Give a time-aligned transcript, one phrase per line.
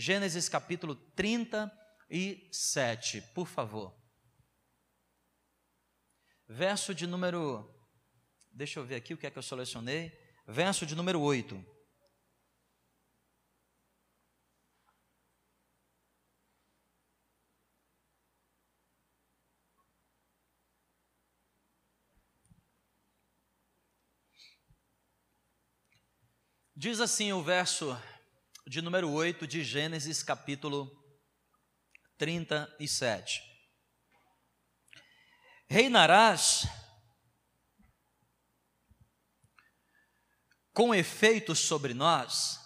[0.00, 3.92] Gênesis capítulo 37, por favor.
[6.46, 7.68] Verso de número.
[8.52, 10.16] Deixa eu ver aqui o que é que eu selecionei.
[10.46, 11.66] Verso de número 8.
[26.76, 28.00] Diz assim o verso
[28.68, 30.90] de número 8 de Gênesis, capítulo
[32.18, 33.42] 37.
[35.68, 36.66] Reinarás
[40.72, 42.58] com efeito sobre nós,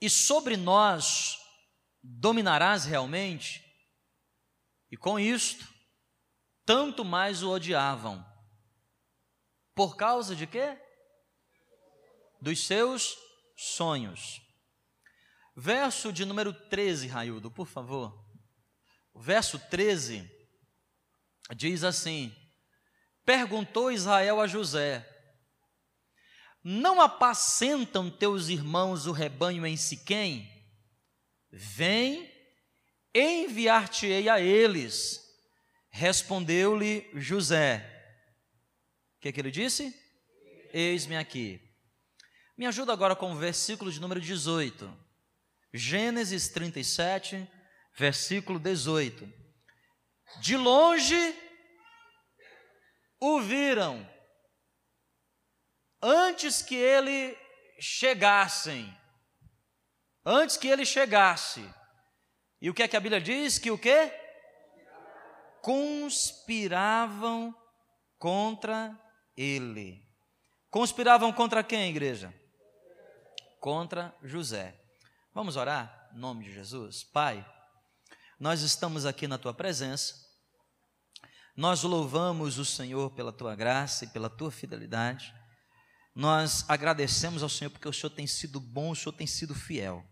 [0.00, 1.38] e sobre nós
[2.02, 3.64] dominarás realmente,
[4.90, 5.66] e com isto,
[6.64, 8.24] tanto mais o odiavam.
[9.74, 10.78] Por causa de quê?
[12.40, 13.16] dos seus
[13.56, 14.40] sonhos.
[15.56, 18.24] Verso de número 13, Raildo, por favor.
[19.12, 20.30] O verso 13
[21.54, 22.34] diz assim:
[23.24, 25.06] Perguntou Israel a José:
[26.62, 30.48] Não apacentam teus irmãos o rebanho em Siquém?
[31.50, 32.32] Vem,
[33.14, 35.20] enviar-te-ei a eles.
[35.90, 37.84] Respondeu-lhe José.
[39.16, 39.94] O que, é que ele disse?
[40.72, 41.60] Eis-me aqui.
[42.56, 45.09] Me ajuda agora com o versículo de número 18.
[45.72, 47.48] Gênesis 37,
[47.96, 49.32] versículo 18.
[50.40, 51.36] De longe
[53.20, 54.08] o viram,
[56.02, 57.36] antes que ele
[57.78, 58.96] chegassem,
[60.24, 61.62] antes que ele chegasse.
[62.60, 63.58] E o que é que a Bíblia diz?
[63.58, 64.12] Que o quê?
[65.62, 67.54] Conspiravam
[68.18, 68.98] contra
[69.36, 70.06] ele.
[70.70, 72.34] Conspiravam contra quem, igreja?
[73.60, 74.79] contra José.
[75.40, 76.10] Vamos orar?
[76.14, 77.02] Em nome de Jesus.
[77.02, 77.42] Pai,
[78.38, 80.14] nós estamos aqui na tua presença.
[81.56, 85.34] Nós louvamos o Senhor pela tua graça e pela tua fidelidade.
[86.14, 90.04] Nós agradecemos ao Senhor porque o Senhor tem sido bom, o Senhor tem sido fiel.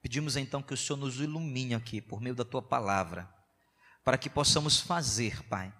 [0.00, 3.30] Pedimos então que o Senhor nos ilumine aqui por meio da tua palavra,
[4.02, 5.70] para que possamos fazer, Pai,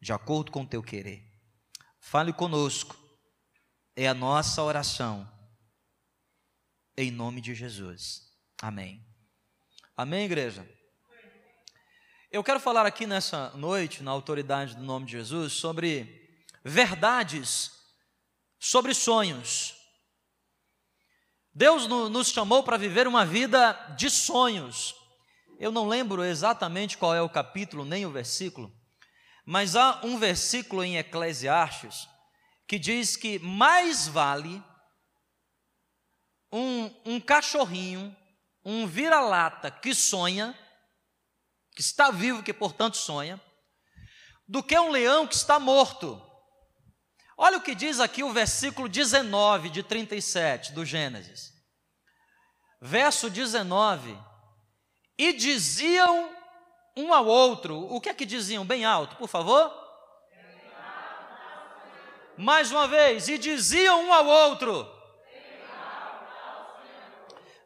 [0.00, 1.28] de acordo com o teu querer.
[1.98, 2.96] Fale conosco,
[3.96, 5.28] é a nossa oração
[6.98, 8.22] em nome de Jesus.
[8.60, 9.06] Amém.
[9.96, 10.68] Amém, igreja?
[12.28, 16.28] Eu quero falar aqui nessa noite, na autoridade do nome de Jesus, sobre
[16.64, 17.70] verdades,
[18.58, 19.76] sobre sonhos.
[21.54, 24.92] Deus nos chamou para viver uma vida de sonhos.
[25.60, 28.72] Eu não lembro exatamente qual é o capítulo nem o versículo,
[29.46, 32.08] mas há um versículo em Eclesiastes
[32.66, 34.60] que diz que mais vale
[36.52, 38.14] um, um cachorrinho,
[38.64, 40.58] um vira-lata que sonha,
[41.74, 43.40] que está vivo, que portanto sonha,
[44.46, 46.22] do que um leão que está morto.
[47.36, 51.52] Olha o que diz aqui o versículo 19 de 37 do Gênesis.
[52.80, 54.18] Verso 19:
[55.16, 56.34] E diziam
[56.96, 58.64] um ao outro, o que é que diziam?
[58.64, 59.72] Bem alto, por favor.
[62.36, 64.97] Mais uma vez, e diziam um ao outro: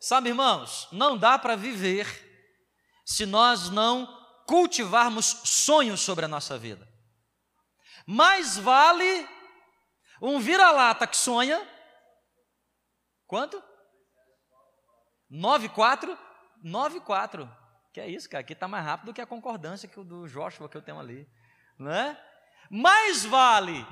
[0.02, 2.08] Sabe, irmãos, não dá para viver
[3.06, 4.04] se nós não
[4.48, 6.88] cultivarmos sonhos sobre a nossa vida.
[8.04, 9.28] Mais vale
[10.20, 11.64] um vira-lata que sonha.
[13.28, 13.62] Quanto?
[15.30, 16.18] 9,4?
[16.64, 17.48] 9,4.
[17.92, 18.40] Que é isso, cara?
[18.40, 20.98] Aqui está mais rápido do que a concordância que o do Joshua que eu tenho
[20.98, 21.30] ali.
[21.78, 22.20] Não é?
[22.68, 23.86] Mais vale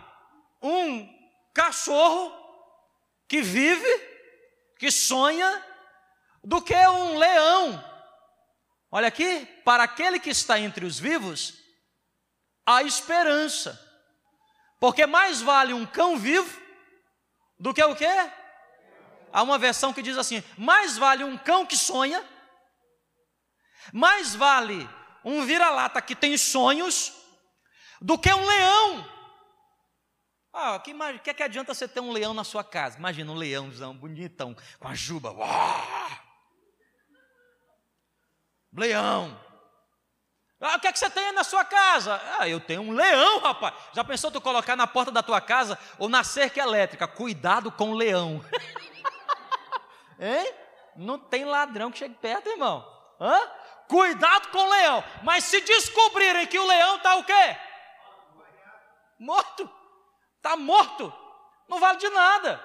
[0.61, 1.09] um
[1.55, 2.33] cachorro
[3.29, 3.89] que vive,
[4.77, 5.70] que sonha,
[6.43, 7.85] do que um leão.
[8.91, 11.55] Olha aqui, para aquele que está entre os vivos,
[12.67, 13.79] há esperança.
[14.81, 16.61] Porque mais vale um cão vivo
[17.59, 18.09] do que o quê?
[19.33, 22.25] Há uma versão que diz assim: mais vale um cão que sonha,
[23.93, 24.89] mais vale
[25.25, 27.13] um vira-lata que tem sonhos,
[28.01, 29.21] do que um leão.
[30.53, 30.93] Ah, que,
[31.23, 32.99] que, que adianta você ter um leão na sua casa?
[32.99, 35.31] Imagina um leãozão bonitão, com a juba.
[35.31, 36.20] Uau!
[38.77, 39.39] Leão.
[40.61, 42.21] Ah, o que é que você tem na sua casa?
[42.39, 43.75] Ah, eu tenho um leão, rapaz.
[43.95, 47.09] Já pensou tu colocar na porta da tua casa ou na cerca elétrica?
[47.09, 48.45] Cuidado com o leão.
[50.21, 50.55] hein?
[50.97, 52.87] Não tem ladrão que chegue perto, irmão.
[53.19, 53.41] Hã?
[53.89, 55.03] Cuidado com o leão.
[55.23, 57.57] Mas se descobrirem que o leão está o quê?
[59.19, 59.71] Morto.
[60.37, 61.13] Está morto.
[61.69, 62.63] Não vale de nada.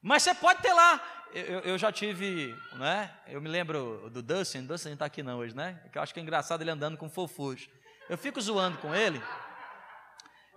[0.00, 1.00] Mas você pode ter lá
[1.32, 3.14] eu, eu, já tive, né?
[3.26, 5.82] Eu me lembro do Dustin, Dustin não está aqui não hoje, né?
[5.92, 7.68] Que eu acho que é engraçado ele andando com fofus.
[8.08, 9.22] Eu fico zoando com ele.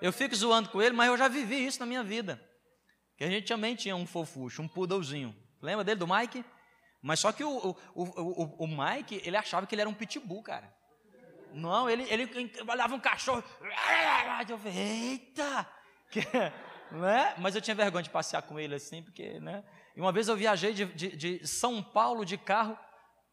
[0.02, 2.42] Eu fico zoando com ele, mas eu já vivi isso na minha vida.
[3.18, 5.36] Que a gente também tinha um fofucho, um poodlezinho.
[5.62, 6.44] Lembra dele, do Mike?
[7.02, 10.42] Mas só que o, o, o, o, Mike, ele achava que ele era um pitbull,
[10.42, 10.74] cara.
[11.54, 13.44] Não, ele, ele olhava um cachorro.
[14.48, 15.68] Eu falei, eita!
[16.12, 16.20] Que,
[16.92, 17.36] né?
[17.38, 19.64] Mas eu tinha vergonha de passear com ele assim, porque, né?
[19.96, 22.78] E uma vez eu viajei de, de, de São Paulo de carro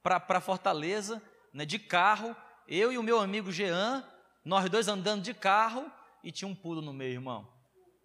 [0.02, 1.22] para Fortaleza,
[1.52, 2.34] né, de carro,
[2.66, 4.04] eu e o meu amigo Jean,
[4.44, 5.90] nós dois andando de carro
[6.22, 7.48] e tinha um pulo no meio, irmão.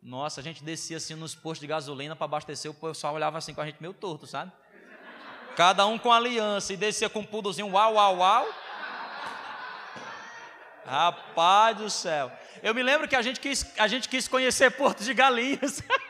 [0.01, 3.53] Nossa, a gente descia assim nos postos de gasolina para abastecer, o pessoal olhava assim
[3.53, 4.51] com a gente meio torto, sabe?
[5.55, 8.47] Cada um com aliança e descia com um pudozinho, uau, uau, uau.
[10.85, 12.31] Rapaz do céu.
[12.61, 15.81] Eu me lembro que a gente quis, a gente quis conhecer Porto de Galinhas.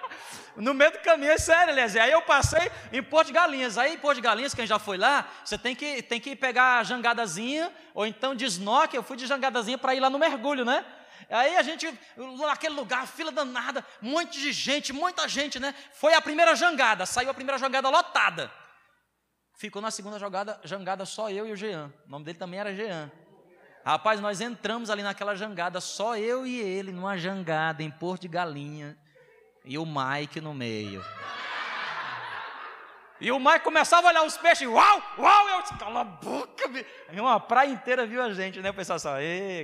[0.56, 2.02] no meio do caminho, é sério, Eliezer.
[2.02, 3.78] Aí eu passei em Porto de Galinhas.
[3.78, 6.80] Aí em Porto de Galinhas, quem já foi lá, você tem que, tem que pegar
[6.80, 9.00] a jangadazinha, ou então de snorkel.
[9.00, 10.86] Eu fui de jangadazinha para ir lá no mergulho, né?
[11.30, 15.74] Aí a gente, naquele lugar, fila danada, um monte de gente, muita gente, né?
[15.94, 18.52] Foi a primeira jangada, saiu a primeira jangada lotada.
[19.58, 21.92] Ficou na segunda jogada, jangada só eu e o Jean.
[22.06, 23.12] O nome dele também era Jean.
[23.86, 28.28] Rapaz, nós entramos ali naquela jangada, só eu e ele, numa jangada em Porto de
[28.30, 28.98] Galinha,
[29.63, 31.04] e o Mike no meio.
[33.19, 36.65] E o Mike começava a olhar os peixes, uau, uau, eu disse, cala a boca,
[37.13, 38.69] uma praia inteira viu a gente, né?
[38.69, 39.15] O pessoal só,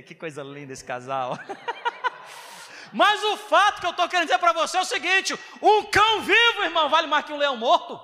[0.06, 1.38] que coisa linda esse casal.
[2.92, 6.22] Mas o fato que eu estou querendo dizer para você é o seguinte: um cão
[6.22, 8.00] vivo, irmão, vale mais que um leão morto.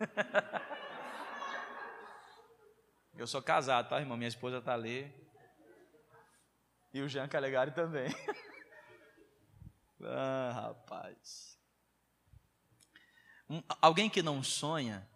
[3.14, 4.16] Eu sou casado, tá, irmão?
[4.16, 5.12] Minha esposa está ali.
[6.92, 8.08] E o Jean Calegari também.
[10.04, 11.58] ah, rapaz.
[13.48, 15.08] Um, alguém que não sonha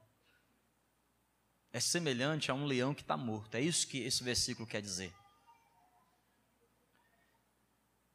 [1.73, 3.55] é semelhante a um leão que está morto.
[3.55, 5.15] É isso que esse versículo quer dizer.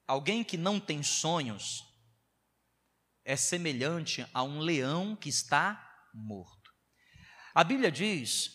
[0.08, 1.86] Alguém que não tem sonhos
[3.24, 6.74] é semelhante a um leão que está morto.
[7.54, 8.52] A Bíblia diz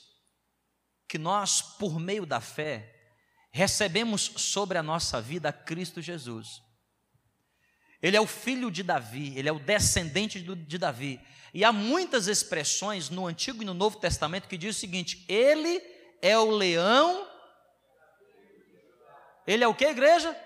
[1.08, 2.92] que nós, por meio da fé,
[3.52, 6.65] recebemos sobre a nossa vida Cristo Jesus.
[8.02, 11.20] Ele é o filho de Davi, ele é o descendente de Davi.
[11.52, 15.82] E há muitas expressões no Antigo e no Novo Testamento que diz o seguinte: ele
[16.20, 17.26] é o leão.
[19.46, 20.37] Ele é o que, igreja?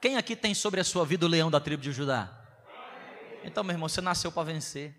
[0.00, 2.32] Quem aqui tem sobre a sua vida o leão da tribo de Judá?
[3.42, 4.94] Então, meu irmão, você nasceu para vencer.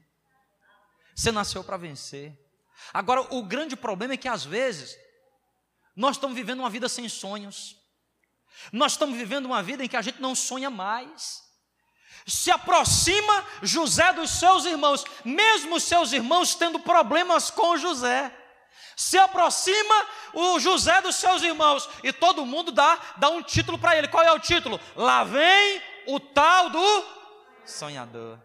[1.15, 2.37] Você nasceu para vencer.
[2.93, 4.97] Agora, o grande problema é que às vezes
[5.95, 7.75] nós estamos vivendo uma vida sem sonhos.
[8.71, 11.43] Nós estamos vivendo uma vida em que a gente não sonha mais.
[12.25, 18.35] Se aproxima José dos seus irmãos, mesmo os seus irmãos tendo problemas com José.
[18.95, 23.97] Se aproxima o José dos seus irmãos e todo mundo dá, dá um título para
[23.97, 24.07] ele.
[24.07, 24.79] Qual é o título?
[24.95, 27.05] Lá vem o tal do
[27.65, 28.39] sonhador.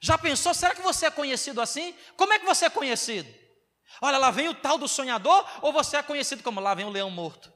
[0.00, 0.52] Já pensou?
[0.52, 1.96] Será que você é conhecido assim?
[2.16, 3.32] Como é que você é conhecido?
[4.00, 6.90] Olha, lá vem o tal do sonhador, ou você é conhecido como lá vem o
[6.90, 7.52] leão morto?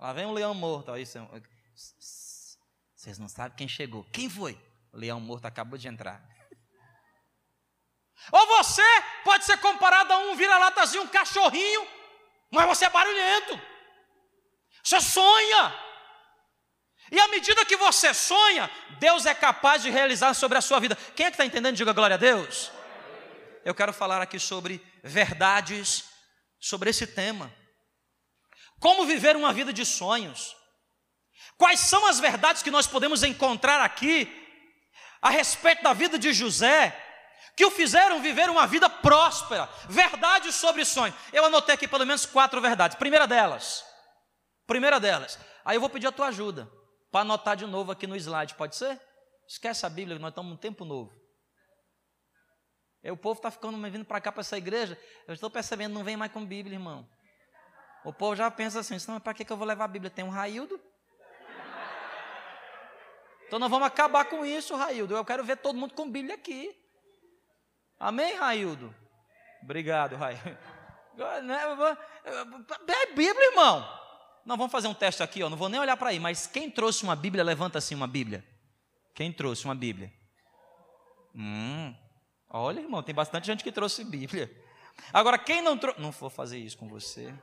[0.00, 0.90] Lá vem o leão morto.
[0.90, 2.56] Aí, vocês
[3.18, 4.02] não sabem quem chegou.
[4.04, 4.58] Quem foi?
[4.92, 6.26] O leão morto acabou de entrar.
[8.32, 8.82] Ou você
[9.24, 11.86] pode ser comparado a um vira-latazinho, um cachorrinho,
[12.50, 13.60] mas você é barulhento.
[14.82, 15.74] Você sonha.
[17.12, 20.96] E à medida que você sonha, Deus é capaz de realizar sobre a sua vida.
[21.14, 21.76] Quem é que está entendendo?
[21.76, 22.72] Diga glória a Deus.
[23.64, 26.04] Eu quero falar aqui sobre verdades
[26.58, 27.52] sobre esse tema.
[28.80, 30.56] Como viver uma vida de sonhos?
[31.56, 34.26] Quais são as verdades que nós podemos encontrar aqui
[35.20, 36.96] a respeito da vida de José,
[37.54, 39.68] que o fizeram viver uma vida próspera?
[39.86, 41.14] Verdades sobre sonhos.
[41.30, 42.96] Eu anotei aqui pelo menos quatro verdades.
[42.96, 43.84] Primeira delas,
[44.66, 45.38] primeira delas.
[45.62, 46.70] Aí eu vou pedir a tua ajuda
[47.12, 48.98] para anotar de novo aqui no slide, pode ser?
[49.46, 51.12] Esquece a Bíblia, nós estamos num tempo novo.
[53.02, 54.98] E o povo está ficando vindo para cá, para essa igreja.
[55.26, 57.06] Eu estou percebendo, não vem mais com Bíblia, irmão.
[58.04, 60.10] O povo já pensa assim: não, para que, que eu vou levar a Bíblia?
[60.10, 60.80] Tem um Raildo?
[63.46, 65.16] Então nós vamos acabar com isso, Raildo.
[65.16, 66.72] Eu quero ver todo mundo com Bíblia aqui.
[67.98, 68.94] Amém, Raildo?
[69.62, 70.56] Obrigado, Raildo.
[72.88, 73.80] É Bíblia, irmão.
[74.46, 75.50] Nós vamos fazer um teste aqui, ó.
[75.50, 78.44] Não vou nem olhar para aí, mas quem trouxe uma Bíblia, levanta assim uma Bíblia.
[79.14, 80.12] Quem trouxe uma Bíblia?
[81.34, 81.94] Hum.
[82.48, 84.50] Olha, irmão, tem bastante gente que trouxe Bíblia.
[85.12, 86.00] Agora, quem não trouxe.
[86.00, 87.34] Não vou fazer isso com você.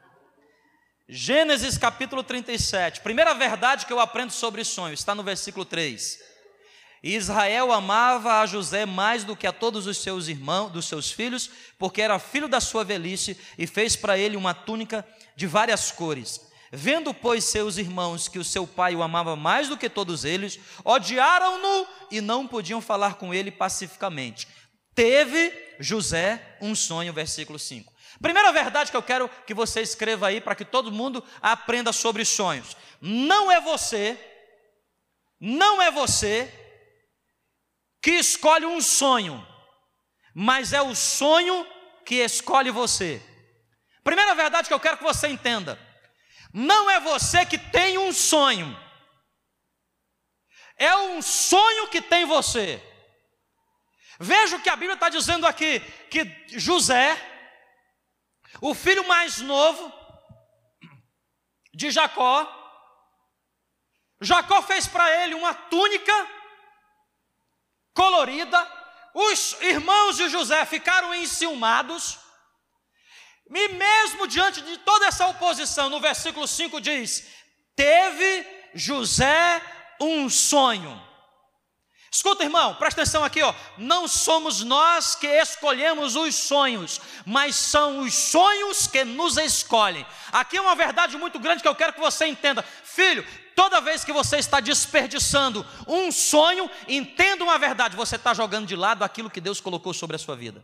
[1.10, 3.00] Gênesis capítulo 37.
[3.00, 6.20] Primeira verdade que eu aprendo sobre sonhos está no versículo 3.
[7.02, 11.50] Israel amava a José mais do que a todos os seus irmãos, dos seus filhos,
[11.80, 16.42] porque era filho da sua velhice e fez para ele uma túnica de várias cores.
[16.74, 20.60] Vendo, pois, seus irmãos que o seu pai o amava mais do que todos eles,
[20.84, 24.46] odiaram-no e não podiam falar com ele pacificamente.
[24.94, 27.94] Teve José um sonho, versículo 5.
[28.22, 32.26] Primeira verdade que eu quero que você escreva aí para que todo mundo aprenda sobre
[32.26, 32.76] sonhos.
[33.00, 34.18] Não é você,
[35.40, 36.52] não é você
[38.02, 39.46] que escolhe um sonho,
[40.34, 41.66] mas é o sonho
[42.06, 43.22] que escolhe você.
[44.04, 45.78] Primeira verdade que eu quero que você entenda:
[46.54, 48.76] não é você que tem um sonho,
[50.78, 52.82] é um sonho que tem você.
[54.20, 56.24] Veja o que a Bíblia está dizendo aqui: que
[56.58, 57.16] José,
[58.62, 59.94] o filho mais novo
[61.74, 62.54] de Jacó,
[64.20, 66.14] Jacó fez para ele uma túnica
[67.94, 68.60] colorida,
[69.14, 72.18] os irmãos de José ficaram enciumados,
[73.50, 77.28] e mesmo diante de toda essa oposição, no versículo 5 diz:
[77.76, 79.62] Teve José
[80.02, 81.07] um sonho.
[82.12, 83.54] Escuta, irmão, presta atenção aqui, ó.
[83.78, 90.06] Não somos nós que escolhemos os sonhos, mas são os sonhos que nos escolhem.
[90.32, 92.64] Aqui é uma verdade muito grande que eu quero que você entenda.
[92.64, 98.66] Filho, toda vez que você está desperdiçando um sonho, entenda uma verdade: você está jogando
[98.68, 100.64] de lado aquilo que Deus colocou sobre a sua vida.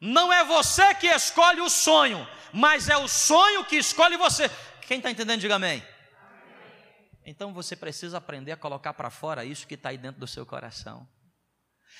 [0.00, 4.50] Não é você que escolhe o sonho, mas é o sonho que escolhe você.
[4.86, 5.82] Quem está entendendo, diga amém.
[7.28, 10.46] Então você precisa aprender a colocar para fora isso que está aí dentro do seu
[10.46, 11.06] coração.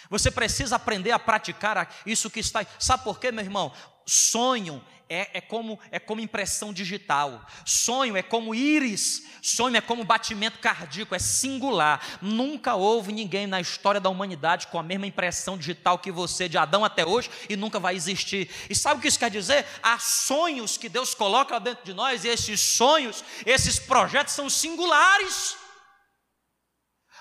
[0.08, 2.64] Você precisa aprender a praticar isso que está.
[2.78, 3.70] Sabe por quê, meu irmão?
[4.10, 10.02] Sonho é, é, como, é como impressão digital, sonho é como íris, sonho é como
[10.02, 12.18] batimento cardíaco, é singular.
[12.22, 16.56] Nunca houve ninguém na história da humanidade com a mesma impressão digital que você, de
[16.56, 18.48] Adão até hoje, e nunca vai existir.
[18.70, 19.66] E sabe o que isso quer dizer?
[19.82, 25.57] Há sonhos que Deus coloca dentro de nós, e esses sonhos, esses projetos são singulares.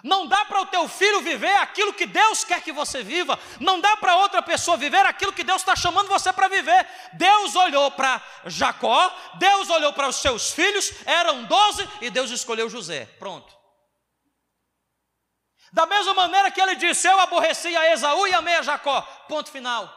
[0.04, 3.38] Não dá para o teu filho viver aquilo que Deus quer que você viva.
[3.60, 6.88] Não dá para outra pessoa viver aquilo que Deus está chamando você para viver.
[7.14, 12.70] Deus olhou para Jacó, Deus olhou para os seus filhos, eram doze, e Deus escolheu
[12.70, 13.06] José.
[13.18, 13.56] Pronto.
[15.74, 19.02] Da mesma maneira que ele disse: Eu aborreci a Esaú e amei a Jacó.
[19.28, 19.94] Ponto final.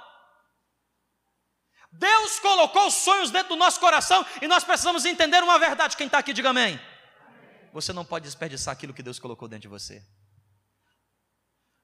[1.92, 5.96] Deus colocou os sonhos dentro do nosso coração e nós precisamos entender uma verdade.
[5.96, 6.80] Quem está aqui, diga amém
[7.72, 10.04] você não pode desperdiçar aquilo que Deus colocou dentro de você.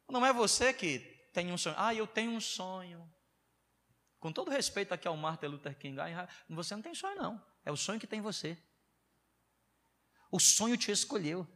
[0.08, 0.98] Não é você que
[1.32, 1.74] tem um sonho.
[1.78, 3.10] Ah, eu tenho um sonho.
[4.18, 5.96] Com todo respeito aqui ao Martin Luther King,
[6.48, 7.42] você não tem sonho, não.
[7.64, 8.56] É o sonho que tem você.
[10.30, 11.46] O sonho te escolheu.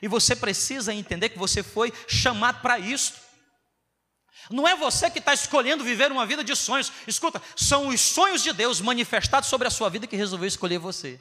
[0.00, 3.14] E você precisa entender que você foi chamado para isso.
[4.50, 6.92] Não é você que está escolhendo viver uma vida de sonhos.
[7.06, 11.20] Escuta, são os sonhos de Deus manifestados sobre a sua vida que resolveu escolher você.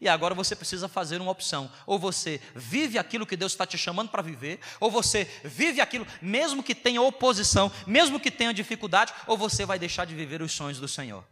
[0.00, 1.70] E agora você precisa fazer uma opção.
[1.86, 6.06] Ou você vive aquilo que Deus está te chamando para viver, ou você vive aquilo,
[6.22, 10.52] mesmo que tenha oposição, mesmo que tenha dificuldade, ou você vai deixar de viver os
[10.52, 11.22] sonhos do Senhor.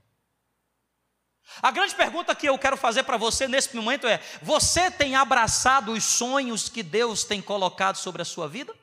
[1.63, 5.93] A grande pergunta que eu quero fazer para você nesse momento é: você tem abraçado
[5.93, 8.75] os sonhos que Deus tem colocado sobre a sua vida?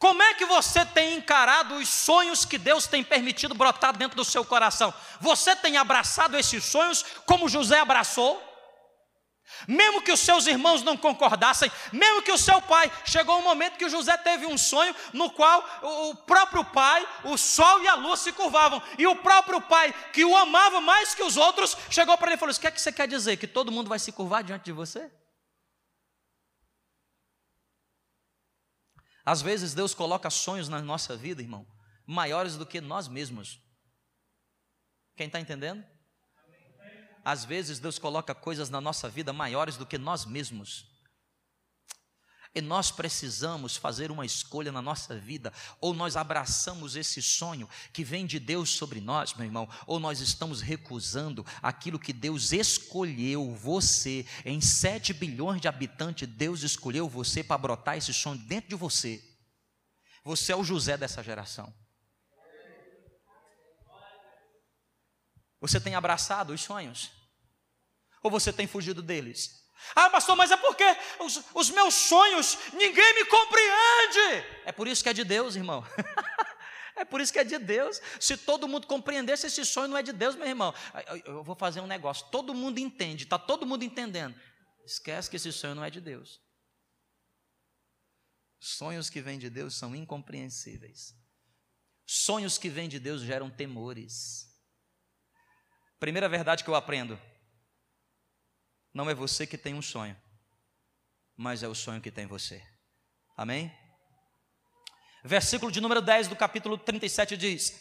[0.00, 4.24] Como é que você tem encarado os sonhos que Deus tem permitido brotar dentro do
[4.24, 4.94] seu coração?
[5.20, 8.42] Você tem abraçado esses sonhos como José abraçou?
[9.68, 13.76] Mesmo que os seus irmãos não concordassem, mesmo que o seu pai, chegou um momento
[13.76, 18.16] que José teve um sonho no qual o próprio pai, o sol e a lua
[18.16, 22.28] se curvavam, e o próprio pai, que o amava mais que os outros, chegou para
[22.28, 23.36] ele e falou: O que é que você quer dizer?
[23.36, 25.10] Que todo mundo vai se curvar diante de você?
[29.30, 31.64] Às vezes Deus coloca sonhos na nossa vida, irmão,
[32.04, 33.60] maiores do que nós mesmos.
[35.14, 35.86] Quem está entendendo?
[37.24, 40.84] Às vezes Deus coloca coisas na nossa vida maiores do que nós mesmos.
[42.52, 48.02] E nós precisamos fazer uma escolha na nossa vida, ou nós abraçamos esse sonho que
[48.02, 53.54] vem de Deus sobre nós, meu irmão, ou nós estamos recusando aquilo que Deus escolheu
[53.54, 54.26] você.
[54.44, 59.24] Em 7 bilhões de habitantes, Deus escolheu você para brotar esse sonho dentro de você.
[60.24, 61.72] Você é o José dessa geração.
[65.60, 67.12] Você tem abraçado os sonhos?
[68.22, 69.59] Ou você tem fugido deles?
[69.94, 70.84] Ah, pastor, mas é porque
[71.18, 74.46] os, os meus sonhos ninguém me compreende.
[74.64, 75.84] É por isso que é de Deus, irmão.
[76.96, 77.98] É por isso que é de Deus.
[78.20, 80.74] Se todo mundo compreendesse esse sonho, não é de Deus, meu irmão.
[81.24, 82.26] Eu vou fazer um negócio.
[82.30, 84.38] Todo mundo entende, está todo mundo entendendo.
[84.84, 86.42] esquece que esse sonho não é de Deus.
[88.60, 91.14] Sonhos que vêm de Deus são incompreensíveis.
[92.06, 94.46] Sonhos que vêm de Deus geram temores.
[95.98, 97.18] Primeira verdade que eu aprendo:
[98.92, 100.16] não é você que tem um sonho,
[101.36, 102.62] mas é o sonho que tem você.
[103.36, 103.72] Amém?
[105.24, 107.80] Versículo de número 10 do capítulo 37 diz: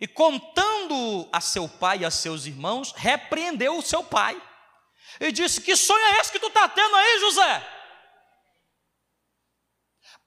[0.00, 4.40] E contando a seu pai e a seus irmãos, repreendeu o seu pai
[5.20, 7.70] e disse: Que sonho é esse que tu está tendo aí, José?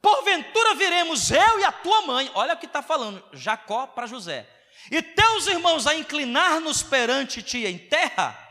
[0.01, 4.47] Porventura viremos eu e a tua mãe, olha o que está falando, Jacó para José,
[4.91, 8.46] e teus irmãos a inclinar-nos perante ti em terra?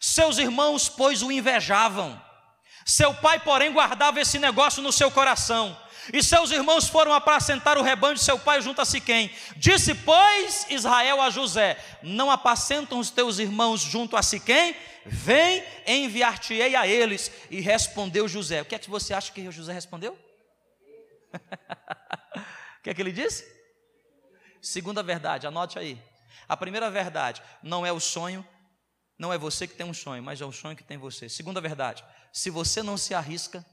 [0.00, 2.20] Seus irmãos, pois, o invejavam.
[2.84, 5.76] Seu pai, porém, guardava esse negócio no seu coração.
[6.12, 9.30] E seus irmãos foram apacentar o rebanho de seu pai junto a Siquém.
[9.56, 14.76] Disse, pois, Israel a José: Não apacentam os teus irmãos junto a Siquém?
[15.04, 17.30] Vem, enviar-te-ei a eles.
[17.50, 18.62] E respondeu José.
[18.62, 20.16] O que é que você acha que José respondeu?
[22.78, 23.44] o que é que ele disse?
[24.62, 26.00] Segunda verdade, anote aí.
[26.48, 28.46] A primeira verdade, não é o sonho,
[29.18, 31.28] não é você que tem um sonho, mas é o sonho que tem você.
[31.28, 33.64] Segunda verdade, se você não se arrisca,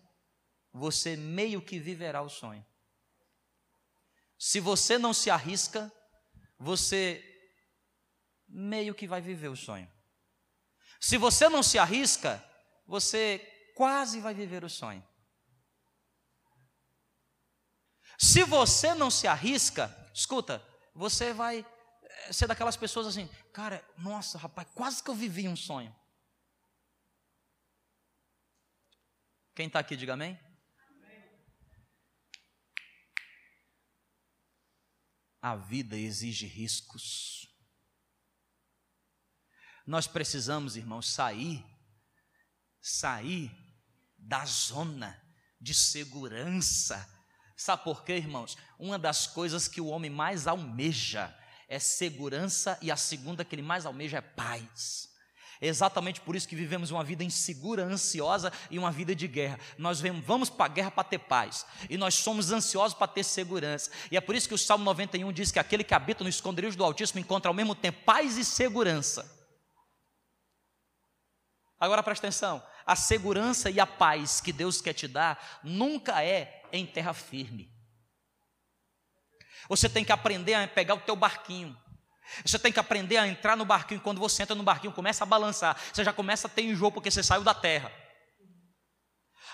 [0.72, 2.66] você meio que viverá o sonho.
[4.40, 5.92] Se você não se arrisca,
[6.58, 7.24] você
[8.48, 9.90] meio que vai viver o sonho.
[11.00, 12.44] Se você não se arrisca,
[12.88, 13.40] você
[13.76, 15.06] quase vai viver o sonho.
[18.18, 21.66] Se você não se arrisca, escuta, você vai
[22.32, 25.94] ser daquelas pessoas assim, cara, nossa, rapaz, quase que eu vivi um sonho.
[29.56, 30.40] Quem está aqui, diga amém.
[35.42, 37.48] A vida exige riscos.
[39.86, 41.64] Nós precisamos, irmãos, sair,
[42.82, 43.52] sair
[44.18, 45.22] da zona
[45.60, 47.10] de segurança.
[47.58, 48.58] Sabe por quê, irmãos?
[48.80, 51.38] Uma das coisas que o homem mais almeja
[51.74, 55.10] é segurança, e a segunda que ele mais almeja é paz.
[55.60, 59.60] É exatamente por isso que vivemos uma vida insegura, ansiosa e uma vida de guerra.
[59.78, 63.90] Nós vamos para a guerra para ter paz, e nós somos ansiosos para ter segurança.
[64.12, 66.78] E é por isso que o Salmo 91 diz que aquele que habita no esconderijo
[66.78, 69.26] do Altíssimo encontra ao mesmo tempo paz e segurança.
[71.80, 76.62] Agora presta atenção: a segurança e a paz que Deus quer te dar nunca é
[76.72, 77.73] em terra firme.
[79.70, 81.78] Você tem que aprender a pegar o teu barquinho.
[82.44, 84.02] Você tem que aprender a entrar no barquinho.
[84.02, 85.78] Quando você entra no barquinho, começa a balançar.
[85.92, 87.92] Você já começa a ter enjoo porque você saiu da terra.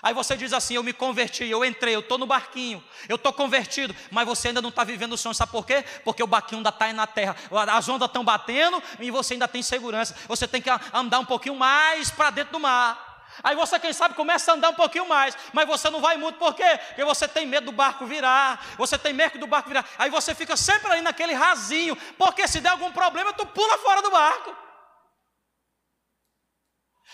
[0.02, 3.32] Aí você diz assim: Eu me converti, eu entrei, eu estou no barquinho, eu estou
[3.32, 5.84] convertido, mas você ainda não está vivendo o sonho, sabe por quê?
[6.04, 7.36] Porque o barquinho ainda está na terra,
[7.70, 10.16] as ondas estão batendo e você ainda tem segurança.
[10.26, 13.09] Você tem que andar um pouquinho mais para dentro do mar.
[13.42, 16.38] Aí você, quem sabe, começa a andar um pouquinho mais, mas você não vai muito,
[16.38, 16.78] por quê?
[16.88, 19.84] Porque você tem medo do barco virar, você tem medo do barco virar.
[19.98, 24.02] Aí você fica sempre ali naquele rasinho, porque se der algum problema, tu pula fora
[24.02, 24.56] do barco.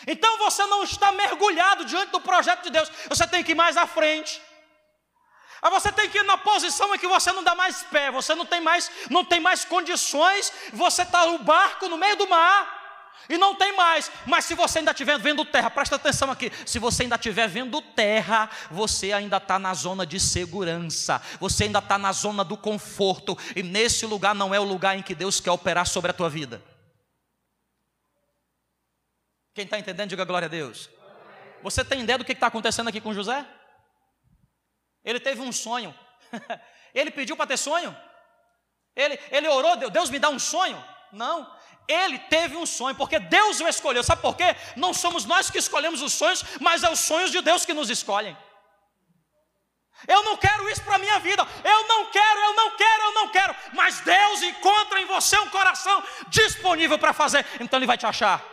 [0.07, 3.77] Então você não está mergulhado diante do projeto de Deus, você tem que ir mais
[3.77, 4.43] à frente.
[5.62, 8.35] Aí você tem que ir na posição em que você não dá mais pé, você
[8.35, 12.76] não tem mais, não tem mais condições, você está no barco no meio do mar.
[13.29, 16.51] E não tem mais, mas se você ainda estiver vendo terra, presta atenção aqui.
[16.65, 21.81] Se você ainda estiver vendo terra, você ainda está na zona de segurança, você ainda
[21.81, 25.41] está na zona do conforto, e nesse lugar não é o lugar em que Deus
[25.41, 26.63] quer operar sobre a tua vida.
[29.55, 30.91] Quem está entendendo, diga glória a Deus.
[31.63, 33.45] Você tem ideia do que está acontecendo aqui com José?
[35.03, 35.95] Ele teve um sonho.
[36.95, 37.97] ele pediu para ter sonho?
[38.95, 40.83] Ele, ele orou, Deus me dá um sonho?
[41.11, 41.56] Não.
[41.88, 44.03] Ele teve um sonho, porque Deus o escolheu.
[44.03, 44.57] Sabe por quê?
[44.77, 47.90] Não somos nós que escolhemos os sonhos, mas é os sonhos de Deus que nos
[47.90, 48.37] escolhem.
[50.07, 51.46] Eu não quero isso para a minha vida.
[51.64, 53.57] Eu não quero, eu não quero, eu não quero.
[53.72, 57.46] Mas Deus encontra em você um coração disponível para fazer.
[57.61, 58.44] Então Ele vai te achar.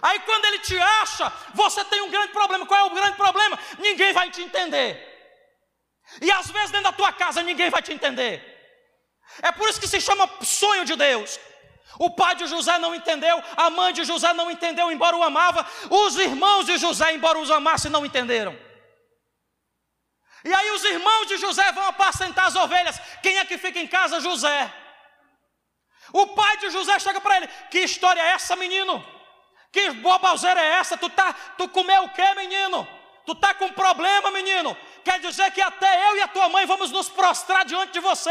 [0.00, 2.66] Aí quando ele te acha, você tem um grande problema.
[2.66, 3.58] Qual é o grande problema?
[3.78, 5.04] Ninguém vai te entender.
[6.20, 8.56] E às vezes dentro da tua casa ninguém vai te entender.
[9.42, 11.38] É por isso que se chama sonho de Deus.
[11.96, 15.66] O pai de José não entendeu, a mãe de José não entendeu, embora o amava.
[15.90, 18.58] Os irmãos de José, embora os amassem, não entenderam.
[20.44, 23.00] E aí os irmãos de José vão apacentar as ovelhas.
[23.22, 24.20] Quem é que fica em casa?
[24.20, 24.72] José.
[26.12, 29.04] O pai de José chega para ele: Que história é essa, menino?
[29.72, 30.96] Que bobalzeira é essa?
[30.96, 32.86] Tu, tá, tu comeu o que, menino?
[33.26, 34.76] Tu tá com problema, menino?
[35.08, 38.30] Quer dizer que até eu e a tua mãe vamos nos prostrar diante de você?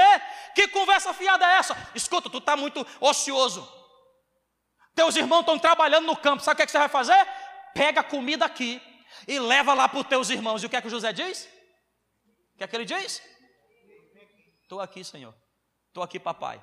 [0.54, 1.76] Que conversa fiada é essa?
[1.96, 3.68] Escuta, tu tá muito ocioso.
[4.94, 7.18] Teus irmãos estão trabalhando no campo, sabe o que, é que você vai fazer?
[7.74, 8.80] Pega a comida aqui
[9.28, 10.62] e leva lá para os teus irmãos.
[10.62, 11.50] E o que é que José diz?
[12.54, 13.24] O que é que ele diz?
[14.62, 15.34] Estou aqui, Senhor.
[15.88, 16.62] Estou aqui, papai.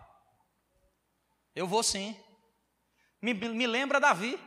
[1.57, 2.17] Eu vou sim.
[3.21, 4.39] Me, me lembra Davi,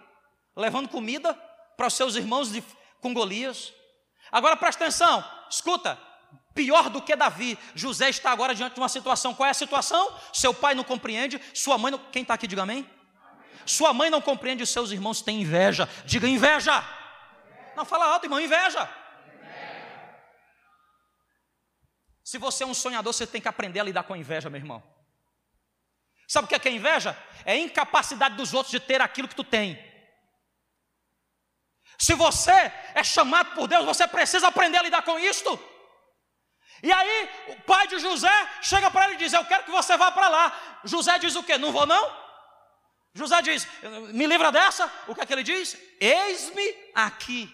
[0.56, 1.34] levando comida
[1.76, 2.64] para os seus irmãos de,
[3.02, 3.74] com Golias.
[4.32, 5.98] Agora presta atenção, escuta.
[6.54, 9.34] Pior do que Davi, José está agora diante de uma situação.
[9.34, 10.12] Qual é a situação?
[10.34, 12.00] Seu pai não compreende, sua mãe não.
[12.00, 12.90] Quem está aqui, diga amém.
[13.66, 15.88] Sua mãe não compreende, seus irmãos têm inveja.
[16.06, 16.84] Diga inveja.
[17.76, 18.90] Não, fala alto, irmão, inveja.
[22.24, 24.60] Se você é um sonhador, você tem que aprender a lidar com a inveja, meu
[24.60, 24.84] irmão.
[26.28, 27.18] Sabe o que é, que é inveja?
[27.46, 29.80] É a incapacidade dos outros de ter aquilo que tu tem.
[31.98, 35.60] Se você é chamado por Deus, você precisa aprender a lidar com isto.
[36.84, 39.98] E aí, o pai de José chega para ele e diz: Eu quero que você
[39.98, 40.80] vá para lá.
[40.84, 41.58] José diz o quê?
[41.58, 42.28] Não vou não?
[43.16, 43.68] José diz:
[44.14, 44.92] Me livra dessa.
[45.08, 45.76] O que é que ele diz?
[46.00, 47.52] Eis-me aqui.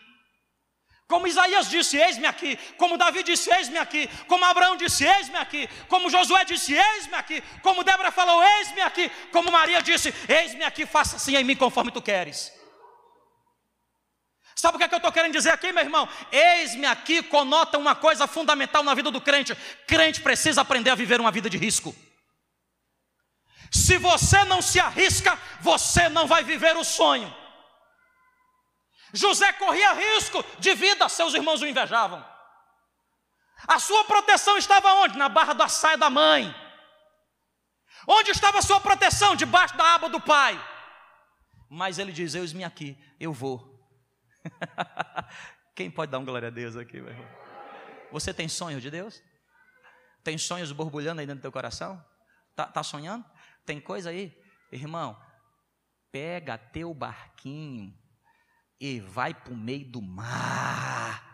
[1.08, 2.58] Como Isaías disse, eis-me aqui.
[2.78, 4.10] Como Davi disse, eis-me aqui.
[4.28, 5.70] Como Abraão disse, eis-me aqui.
[5.88, 7.44] Como Josué disse, eis-me aqui.
[7.62, 9.12] Como Débora falou, eis-me aqui.
[9.32, 12.52] Como Maria disse, eis-me aqui, faça assim em mim conforme tu queres.
[14.64, 16.08] Sabe o que, é que eu estou querendo dizer aqui, meu irmão?
[16.32, 19.54] Eis-me aqui conota uma coisa fundamental na vida do crente.
[19.86, 21.94] Crente precisa aprender a viver uma vida de risco.
[23.70, 27.30] Se você não se arrisca, você não vai viver o sonho.
[29.12, 32.26] José corria risco de vida, seus irmãos o invejavam.
[33.68, 35.18] A sua proteção estava onde?
[35.18, 36.56] Na barra da saia da mãe.
[38.08, 39.36] Onde estava a sua proteção?
[39.36, 40.58] Debaixo da aba do pai.
[41.70, 43.73] Mas ele diz: Eis-me aqui, eu vou.
[45.76, 47.28] Quem pode dar um glória a Deus aqui, meu irmão?
[48.12, 49.22] Você tem sonho de Deus?
[50.24, 52.04] Tem sonhos borbulhando aí dentro do teu coração?
[52.56, 53.26] Tá, tá sonhando?
[53.66, 54.38] Tem coisa aí?
[54.72, 55.20] Irmão,
[56.12, 57.94] pega teu barquinho
[58.80, 61.32] e vai para o meio do mar.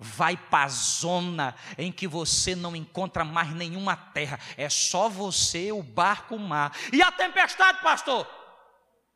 [0.00, 4.38] Vai para a zona em que você não encontra mais nenhuma terra.
[4.56, 6.72] É só você, o barco, o mar.
[6.92, 8.28] E a tempestade, pastor?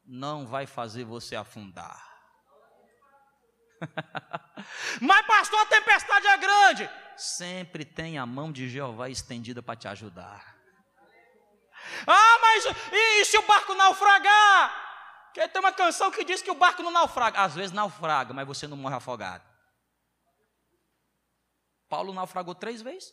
[0.04, 2.11] Não vai fazer você afundar.
[5.00, 6.90] Mas, pastor, a tempestade é grande.
[7.16, 10.56] Sempre tem a mão de Jeová estendida para te ajudar.
[12.06, 14.80] Ah, mas e, e se o barco naufragar?
[15.26, 17.40] Porque tem uma canção que diz que o barco não naufraga.
[17.40, 19.44] Às vezes naufraga, mas você não morre afogado.
[21.88, 23.12] Paulo naufragou três vezes.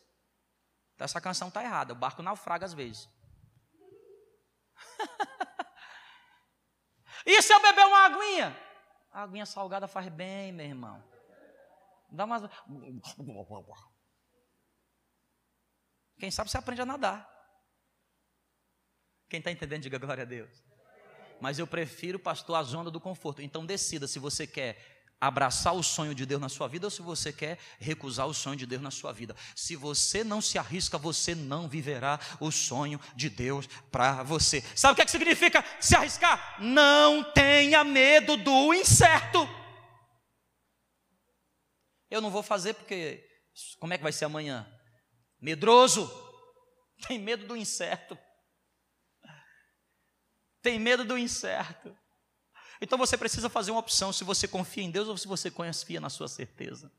[0.95, 1.93] Então essa canção está errada.
[1.93, 3.09] O barco naufraga às vezes.
[7.25, 8.68] e se eu beber uma aguinha?
[9.19, 11.03] A aguinha salgada faz bem, meu irmão.
[12.09, 12.43] Dá umas.
[16.17, 17.29] Quem sabe você aprende a nadar.
[19.27, 20.63] Quem está entendendo, diga glória a Deus.
[21.41, 23.41] Mas eu prefiro, pastor, a zona do conforto.
[23.41, 27.01] Então decida se você quer abraçar o sonho de Deus na sua vida ou se
[27.01, 29.35] você quer recusar o sonho de Deus na sua vida.
[29.55, 34.61] Se você não se arrisca, você não viverá o sonho de Deus para você.
[34.75, 36.61] Sabe o que, é que significa se arriscar?
[36.61, 39.47] Não tenha medo do incerto.
[42.09, 43.27] Eu não vou fazer porque
[43.79, 44.67] como é que vai ser amanhã?
[45.41, 46.09] Medroso.
[47.07, 48.17] Tem medo do incerto.
[50.61, 51.95] Tem medo do incerto.
[52.81, 55.99] Então você precisa fazer uma opção se você confia em Deus ou se você confia
[55.99, 56.91] na sua certeza.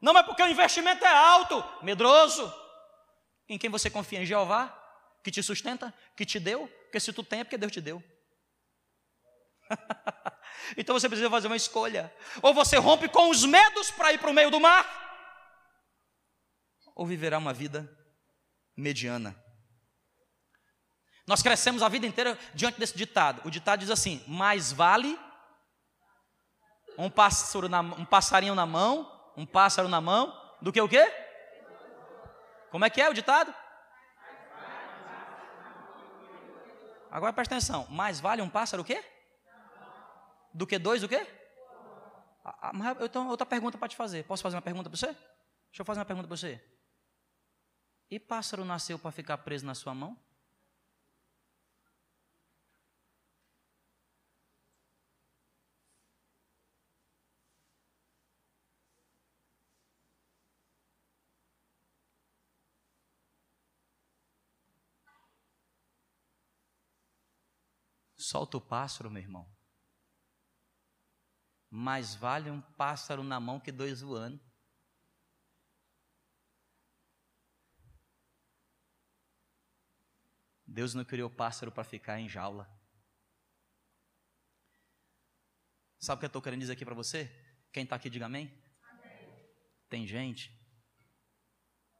[0.00, 2.52] Não é porque o investimento é alto, medroso.
[3.48, 4.20] Em quem você confia?
[4.20, 4.76] Em Jeová,
[5.22, 8.02] que te sustenta, que te deu, porque se tu tem é porque Deus te deu.
[10.76, 12.12] então você precisa fazer uma escolha.
[12.40, 15.02] Ou você rompe com os medos para ir para o meio do mar,
[16.94, 17.88] ou viverá uma vida
[18.76, 19.41] mediana.
[21.32, 23.40] Nós crescemos a vida inteira diante desse ditado.
[23.46, 25.18] O ditado diz assim: mais vale
[26.98, 31.10] um, pássaro na, um passarinho na mão, um pássaro na mão, do que o quê?
[32.70, 33.54] Como é que é o ditado?
[37.10, 37.86] Agora presta atenção.
[37.88, 39.02] Mais vale um pássaro o quê?
[40.52, 41.26] Do que dois o quê?
[42.44, 44.22] Ah, ah, eu tenho outra pergunta para te fazer.
[44.24, 45.06] Posso fazer uma pergunta para você?
[45.06, 46.62] Deixa eu fazer uma pergunta para você.
[48.10, 50.14] E pássaro nasceu para ficar preso na sua mão?
[68.32, 69.46] Solta o pássaro, meu irmão.
[71.68, 74.40] Mais vale um pássaro na mão que dois voando.
[80.66, 82.66] Deus não criou pássaro para ficar em jaula.
[85.98, 87.30] Sabe o que eu estou querendo dizer aqui para você?
[87.70, 88.50] Quem está aqui, diga amém.
[88.82, 89.46] amém.
[89.90, 90.58] Tem gente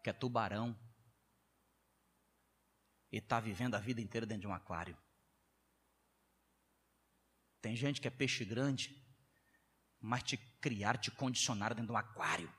[0.03, 0.75] que é tubarão
[3.11, 4.97] e está vivendo a vida inteira dentro de um aquário.
[7.63, 9.01] Tem gente que é peixe grande,
[10.01, 12.53] mas te criar, te condicionar dentro de um aquário.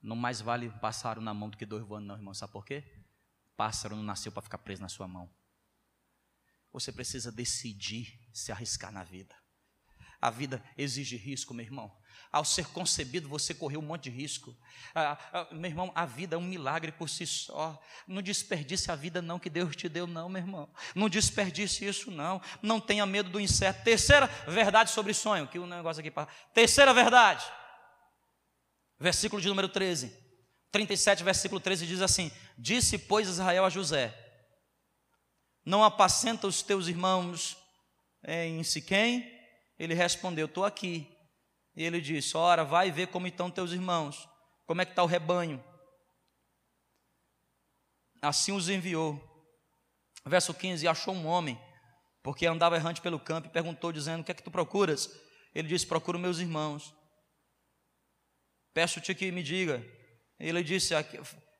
[0.00, 2.34] Não mais vale pássaro na mão do que dois voando, não, irmão.
[2.34, 3.04] Sabe por quê?
[3.56, 5.30] Pássaro não nasceu para ficar preso na sua mão.
[6.72, 9.36] Você precisa decidir se arriscar na vida.
[10.20, 11.94] A vida exige risco, meu irmão.
[12.30, 14.56] Ao ser concebido, você correu um monte de risco.
[14.94, 17.80] Ah, ah, meu irmão, a vida é um milagre por si só.
[18.06, 20.68] Não desperdice a vida, não, que Deus te deu, não, meu irmão.
[20.94, 22.40] Não desperdice isso, não.
[22.62, 23.84] Não tenha medo do incerto.
[23.84, 26.12] Terceira verdade sobre sonho, que o negócio aqui.
[26.52, 27.44] Terceira verdade.
[28.98, 30.24] Versículo de número 13.
[30.74, 34.12] 37, versículo 13 diz assim: Disse, pois, Israel a José:
[35.64, 37.56] Não apacenta os teus irmãos
[38.26, 39.30] em Siquém?
[39.78, 41.13] Ele respondeu: Estou aqui.
[41.76, 44.28] E ele disse: Ora, vai ver como estão teus irmãos,
[44.66, 45.62] como é que está o rebanho.
[48.22, 49.20] Assim os enviou.
[50.24, 51.60] Verso 15: Achou um homem,
[52.22, 55.10] porque andava errante pelo campo, e perguntou, dizendo: O que é que tu procuras?
[55.54, 56.94] Ele disse: Procuro meus irmãos.
[58.72, 59.84] Peço-te que me diga.
[60.38, 60.94] Ele disse,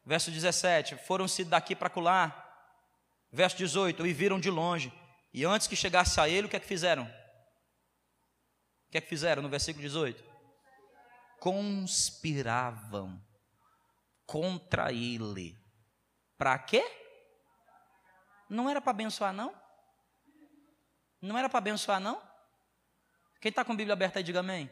[0.05, 2.43] verso 17: Foram-se daqui para colar.
[3.31, 4.93] Verso 18: E viram de longe.
[5.33, 7.11] E antes que chegasse a ele, o que é que fizeram?
[8.95, 10.23] Que é que fizeram no versículo 18?
[11.41, 13.21] Conspiravam
[14.25, 15.59] contra ele.
[16.39, 16.85] Para quê?
[18.49, 19.53] Não era para abençoar, não?
[21.21, 22.23] Não era para abençoar, não?
[23.41, 24.71] Quem está com a Bíblia aberta aí, diga amém.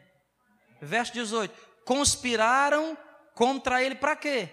[0.79, 2.97] Verso 18: Conspiraram
[3.35, 4.47] contra ele para quê?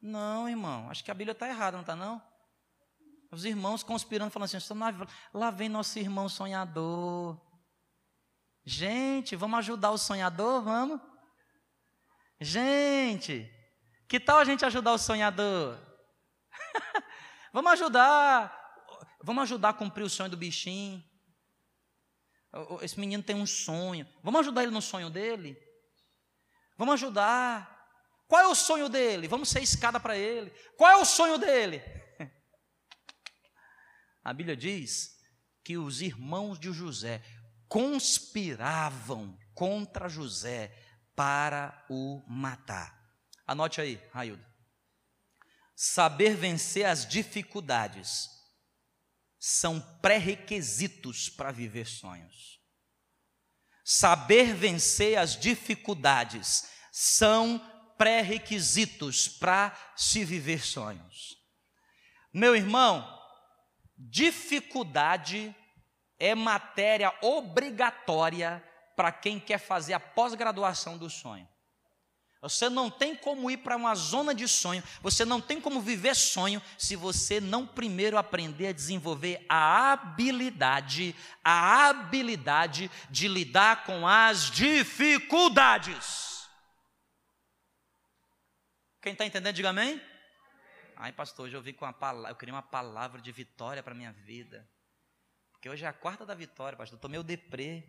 [0.00, 2.20] Não, irmão, acho que a Bíblia está errada, não está não?
[3.30, 4.74] Os irmãos conspirando, falando assim,
[5.32, 7.51] lá vem nosso irmão sonhador.
[8.64, 10.62] Gente, vamos ajudar o sonhador?
[10.62, 11.00] Vamos?
[12.40, 13.50] Gente,
[14.08, 15.78] que tal a gente ajudar o sonhador?
[17.52, 18.58] vamos ajudar.
[19.22, 21.02] Vamos ajudar a cumprir o sonho do bichinho.
[22.80, 24.06] Esse menino tem um sonho.
[24.22, 25.56] Vamos ajudar ele no sonho dele?
[26.76, 27.72] Vamos ajudar.
[28.28, 29.28] Qual é o sonho dele?
[29.28, 30.50] Vamos ser escada para ele.
[30.76, 31.82] Qual é o sonho dele?
[34.22, 35.18] A Bíblia diz
[35.64, 37.22] que os irmãos de José
[37.72, 40.70] conspiravam contra José
[41.16, 42.94] para o matar.
[43.46, 44.44] Anote aí, Raildo.
[45.74, 48.28] Saber vencer as dificuldades
[49.38, 52.60] são pré-requisitos para viver sonhos.
[53.82, 57.58] Saber vencer as dificuldades são
[57.96, 61.38] pré-requisitos para se viver sonhos.
[62.34, 63.02] Meu irmão,
[63.96, 65.56] dificuldade
[66.22, 68.62] é matéria obrigatória
[68.94, 71.48] para quem quer fazer a pós-graduação do sonho.
[72.40, 76.14] Você não tem como ir para uma zona de sonho, você não tem como viver
[76.14, 84.06] sonho se você não primeiro aprender a desenvolver a habilidade, a habilidade de lidar com
[84.06, 86.48] as dificuldades.
[89.00, 90.00] Quem está entendendo, diga amém.
[90.96, 93.92] Ai, pastor, hoje eu vim com uma palavra, eu queria uma palavra de vitória para
[93.92, 94.64] minha vida.
[95.62, 96.96] Porque hoje é a quarta da vitória, pastor.
[96.96, 97.84] Eu tomei o deprê.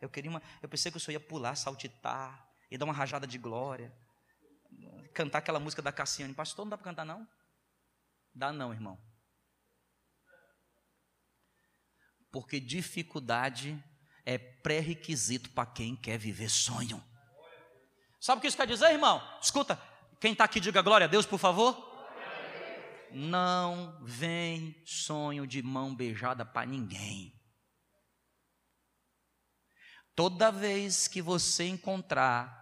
[0.00, 3.26] Eu queria uma, eu pensei que o senhor ia pular, saltitar e dar uma rajada
[3.26, 3.92] de glória.
[5.12, 6.32] Cantar aquela música da Cassiane.
[6.32, 7.26] Pastor, não dá para cantar não?
[8.32, 8.96] Dá não, irmão.
[12.30, 13.76] Porque dificuldade
[14.24, 17.02] é pré-requisito para quem quer viver sonho.
[18.20, 19.20] Sabe o que isso quer dizer, irmão?
[19.42, 19.82] Escuta,
[20.20, 21.91] quem está aqui, diga glória a Deus, por favor
[23.14, 27.32] não vem sonho de mão beijada para ninguém.
[30.14, 32.60] Toda vez que você encontrar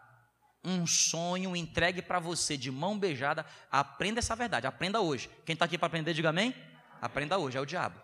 [0.62, 5.28] um sonho entregue para você de mão beijada, aprenda essa verdade, aprenda hoje.
[5.44, 6.54] Quem está aqui para aprender, diga amém?
[7.00, 8.00] Aprenda hoje, é o diabo.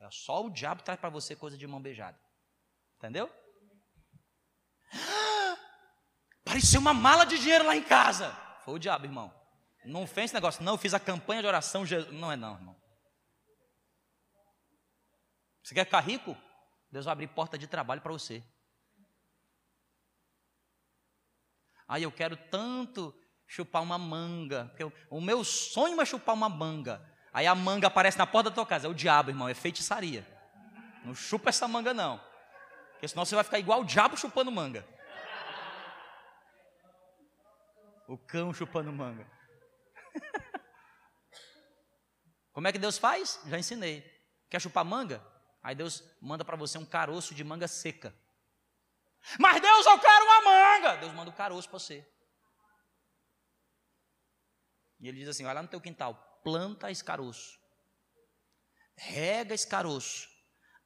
[0.00, 2.18] É só o diabo traz para você coisa de mão beijada.
[2.96, 3.30] Entendeu?
[6.44, 8.32] Pareceu uma mala de dinheiro lá em casa.
[8.64, 9.41] Foi o diabo, irmão.
[9.84, 11.84] Não fez esse negócio, não, eu fiz a campanha de oração.
[12.12, 12.76] Não é não, irmão.
[15.62, 16.36] Você quer ficar rico?
[16.90, 18.42] Deus vai abrir porta de trabalho para você.
[21.88, 23.14] Aí eu quero tanto
[23.46, 27.06] chupar uma manga, porque o meu sonho é chupar uma manga.
[27.32, 30.26] Aí a manga aparece na porta da tua casa, é o diabo, irmão, é feitiçaria.
[31.04, 32.18] Não chupa essa manga não,
[32.92, 34.86] porque senão você vai ficar igual o diabo chupando manga.
[38.08, 39.26] O cão chupando manga.
[42.52, 43.40] Como é que Deus faz?
[43.46, 44.04] Já ensinei.
[44.48, 45.24] Quer chupar manga?
[45.62, 48.14] Aí Deus manda para você um caroço de manga seca.
[49.38, 50.96] Mas Deus, eu quero uma manga.
[50.96, 52.06] Deus manda o um caroço para você.
[55.00, 57.58] E ele diz assim: vai lá no teu quintal, planta esse caroço,
[58.96, 60.28] rega esse caroço,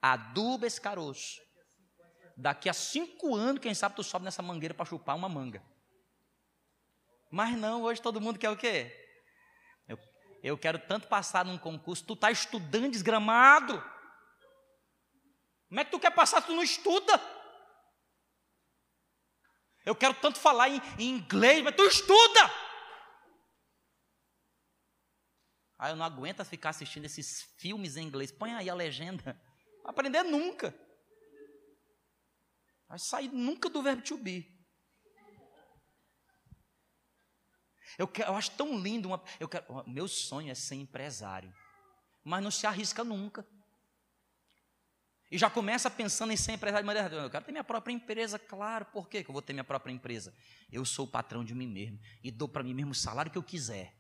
[0.01, 1.41] aduba esse caroço.
[2.37, 5.63] Daqui a cinco anos, quem sabe tu sobe nessa mangueira para chupar uma manga.
[7.31, 9.06] Mas não, hoje todo mundo quer o quê?
[10.43, 13.83] Eu, quero tanto passar num concurso, tu está estudando desgramado.
[15.69, 17.21] Como é que tu quer passar se tu não estuda?
[19.85, 22.51] Eu quero tanto falar em, em inglês, mas tu estuda.
[25.79, 28.33] Ah, eu não aguento ficar assistindo esses filmes em inglês.
[28.33, 29.41] Põe aí a legenda.
[29.85, 30.75] Aprender nunca.
[32.89, 34.56] Vai sair nunca do verbo to be.
[37.99, 39.09] Eu, quero, eu acho tão lindo.
[39.09, 41.53] Uma, eu quero, meu sonho é ser empresário.
[42.25, 43.47] Mas não se arrisca nunca.
[45.31, 47.15] E já começa pensando em ser empresário de maneira.
[47.15, 48.85] Eu quero ter minha própria empresa, claro.
[48.87, 50.35] Por quê que eu vou ter minha própria empresa?
[50.71, 51.99] Eu sou o patrão de mim mesmo.
[52.23, 53.97] E dou para mim mesmo o salário que eu quiser.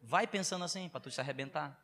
[0.00, 1.80] Vai pensando assim, para tu se arrebentar.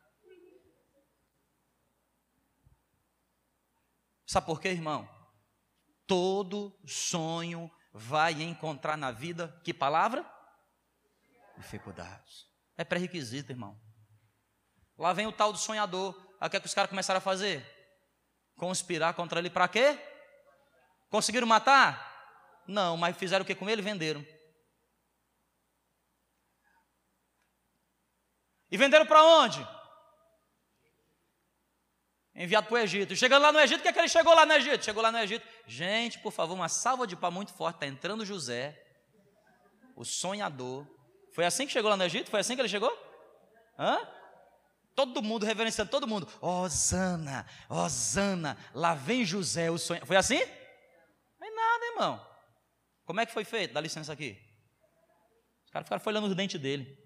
[4.25, 5.09] Sabe por quê, irmão?
[6.05, 10.25] Todo sonho vai encontrar na vida, que palavra?
[11.61, 12.47] Dificuldades.
[12.75, 13.79] É pré-requisito, irmão.
[14.97, 16.15] Lá vem o tal do sonhador.
[16.39, 17.63] Aí o que, é que os caras começaram a fazer?
[18.55, 19.97] Conspirar contra ele para quê?
[21.09, 22.63] Conseguiram matar?
[22.67, 23.81] Não, mas fizeram o que com ele?
[23.81, 24.25] Venderam.
[28.71, 29.67] E venderam para onde?
[32.33, 33.15] Enviado para o Egito.
[33.15, 34.85] Chegando lá no Egito, o que é que ele chegou lá no Egito?
[34.85, 35.45] Chegou lá no Egito.
[35.67, 37.75] Gente, por favor, uma salva de pau muito forte.
[37.75, 38.81] Está entrando José,
[39.95, 40.87] o sonhador.
[41.33, 42.29] Foi assim que chegou lá no Egito?
[42.29, 42.91] Foi assim que ele chegou?
[43.77, 43.97] Hã?
[44.95, 46.27] Todo mundo reverenciando, todo mundo.
[46.41, 50.07] Osana, Osana, lá vem José, o sonhador.
[50.07, 50.39] Foi assim?
[51.39, 52.27] Não é nada, irmão.
[53.05, 53.73] Como é que foi feito?
[53.73, 54.37] Dá licença aqui.
[55.65, 56.97] Os caras ficaram olhando os dentes dele.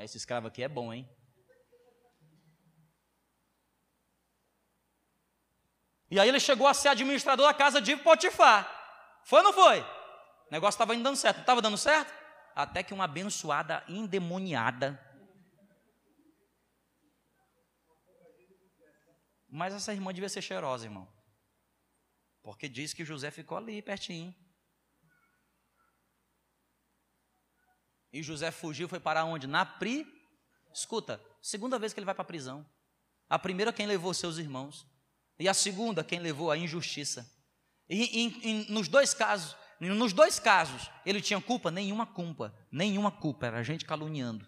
[0.00, 1.08] Esse escravo aqui é bom, hein?
[6.10, 8.68] E aí ele chegou a ser administrador da casa de Potifar.
[9.24, 9.80] Foi ou não foi?
[9.80, 11.36] O negócio estava indo dando certo.
[11.36, 12.21] Não estava dando certo?
[12.54, 15.00] Até que uma abençoada endemoniada.
[19.48, 21.06] Mas essa irmã devia ser cheirosa, irmão.
[22.42, 24.34] Porque diz que José ficou ali, pertinho.
[28.12, 29.46] E José fugiu, foi para onde?
[29.46, 30.06] Na pri.
[30.72, 32.66] Escuta, segunda vez que ele vai para a prisão.
[33.28, 34.86] A primeira, quem levou seus irmãos.
[35.38, 37.30] E a segunda, quem levou a injustiça.
[37.88, 39.56] E, e, e, nos dois casos,
[39.88, 41.70] nos dois casos, ele tinha culpa?
[41.70, 42.54] Nenhuma culpa.
[42.70, 43.46] Nenhuma culpa.
[43.46, 44.46] Era a gente caluniando.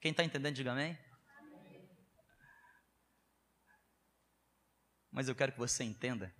[0.00, 0.96] Quem está entendendo, diga amém.
[5.10, 6.34] Mas eu quero que você entenda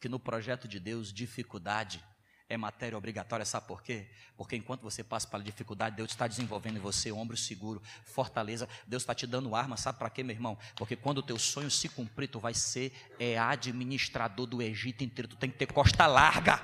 [0.00, 2.04] que no projeto de Deus, dificuldade
[2.52, 4.06] é matéria obrigatória, sabe por quê?
[4.36, 9.02] Porque enquanto você passa pela dificuldade, Deus está desenvolvendo em você ombro seguro, fortaleza, Deus
[9.02, 10.58] está te dando arma, sabe para quê, meu irmão?
[10.76, 15.28] Porque quando o teu sonho se cumprir, tu vai ser é, administrador do Egito inteiro,
[15.28, 16.62] tu tem que ter costa larga,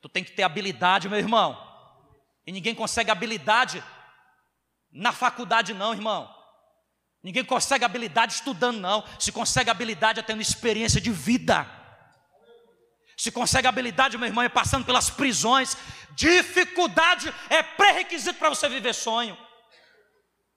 [0.00, 1.56] tu tem que ter habilidade, meu irmão,
[2.44, 3.80] e ninguém consegue habilidade
[4.90, 6.28] na faculdade, não, irmão.
[7.22, 9.04] Ninguém consegue habilidade estudando, não.
[9.20, 11.79] Se consegue habilidade é tendo experiência de vida.
[13.20, 15.76] Se consegue habilidade, meu irmão, é passando pelas prisões.
[16.12, 19.36] Dificuldade é pré-requisito para você viver sonho.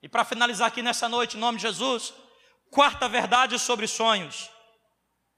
[0.02, 2.14] E para finalizar aqui nessa noite, em nome de Jesus,
[2.72, 4.50] quarta verdade sobre sonhos.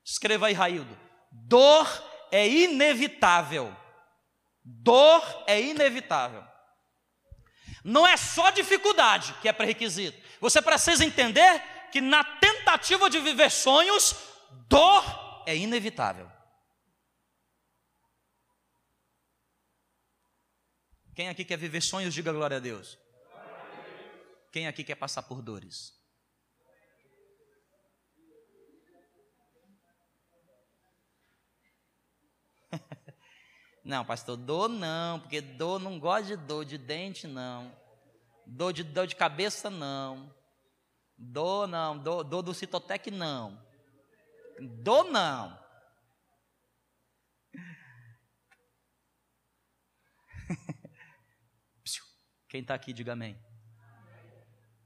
[0.05, 0.95] Escreva aí, Raildo.
[1.31, 1.88] Dor
[2.31, 3.75] é inevitável.
[4.63, 6.43] Dor é inevitável.
[7.83, 10.15] Não é só dificuldade que é pré-requisito.
[10.39, 11.59] Você precisa entender
[11.91, 14.15] que na tentativa de viver sonhos,
[14.69, 16.34] dor é inevitável.
[21.16, 22.99] Quem aqui quer viver sonhos, diga glória a Deus.
[24.51, 25.93] Quem aqui quer passar por dores?
[33.84, 37.72] Não, pastor, dor não, porque dor não gosta de dor de dente, não.
[38.43, 40.34] Dor de dor de cabeça, não.
[41.16, 43.63] Dor não, dor, dor do citotec, não.
[44.59, 45.64] Dor não.
[52.56, 53.38] Quem está aqui, diga amém.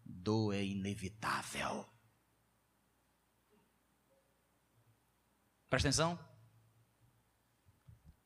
[0.04, 1.88] Dor é inevitável.
[5.70, 6.20] Presta atenção.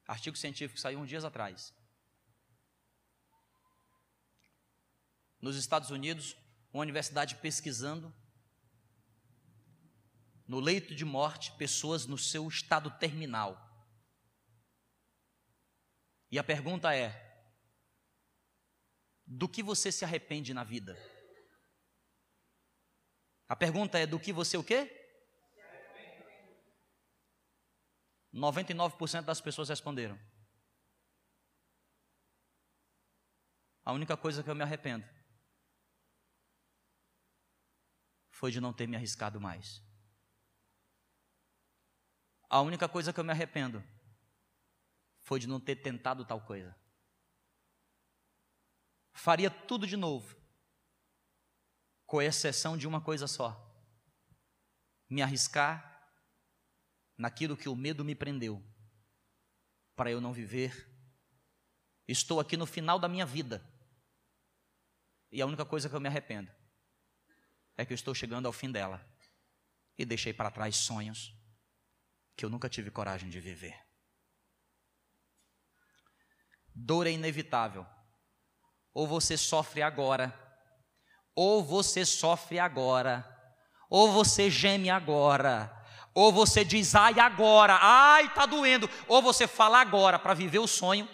[0.07, 1.75] Artigo científico saiu uns dias atrás.
[5.41, 6.37] Nos Estados Unidos,
[6.71, 8.15] uma universidade pesquisando
[10.47, 13.59] no leito de morte pessoas no seu estado terminal.
[16.31, 17.32] E a pergunta é:
[19.25, 20.97] do que você se arrepende na vida?
[23.47, 24.99] A pergunta é: do que você o quê?
[28.33, 30.19] 99% das pessoas responderam.
[33.85, 35.07] A única coisa que eu me arrependo
[38.31, 39.81] foi de não ter me arriscado mais.
[42.49, 43.83] A única coisa que eu me arrependo
[45.21, 46.75] foi de não ter tentado tal coisa.
[49.13, 50.35] Faria tudo de novo,
[52.05, 53.55] com exceção de uma coisa só:
[55.09, 56.11] me arriscar
[57.17, 58.61] naquilo que o medo me prendeu,
[59.95, 60.91] para eu não viver.
[62.07, 63.63] Estou aqui no final da minha vida,
[65.31, 66.51] e a única coisa que eu me arrependo
[67.77, 69.03] é que eu estou chegando ao fim dela
[69.97, 71.33] e deixei para trás sonhos
[72.35, 73.79] que eu nunca tive coragem de viver.
[76.75, 77.85] Dor é inevitável.
[78.93, 80.33] Ou você sofre agora,
[81.35, 83.27] ou você sofre agora,
[83.89, 85.71] ou você geme agora,
[86.13, 90.19] ou você diz ai agora, ai tá doendo, ou você fala agora.
[90.19, 91.09] Para viver o sonho,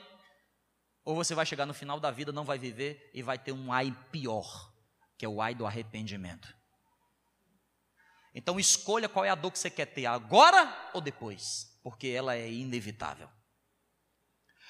[1.06, 3.72] ou você vai chegar no final da vida, não vai viver e vai ter um
[3.72, 4.74] ai pior,
[5.18, 6.54] que é o ai do arrependimento.
[8.36, 12.36] Então escolha qual é a dor que você quer ter, agora ou depois, porque ela
[12.36, 13.30] é inevitável.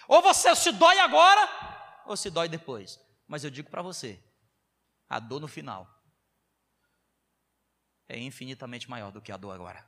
[0.08, 1.79] Ou você se dói agora,
[2.10, 3.00] ou se dói depois.
[3.28, 4.20] Mas eu digo para você,
[5.08, 5.88] a dor no final
[8.08, 9.88] é infinitamente maior do que a dor agora.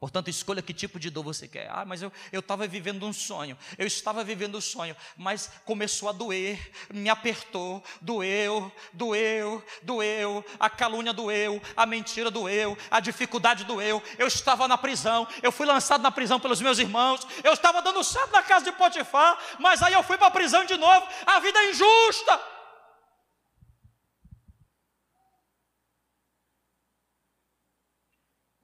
[0.00, 1.68] Portanto, escolha que tipo de dor você quer.
[1.70, 3.56] Ah, mas eu estava vivendo um sonho.
[3.76, 10.70] Eu estava vivendo um sonho, mas começou a doer, me apertou, doeu, doeu, doeu, a
[10.70, 14.02] calúnia doeu, a mentira doeu, a dificuldade doeu.
[14.16, 18.02] Eu estava na prisão, eu fui lançado na prisão pelos meus irmãos, eu estava dando
[18.02, 21.06] certo na casa de Potifar, mas aí eu fui para a prisão de novo.
[21.26, 22.59] A vida é injusta.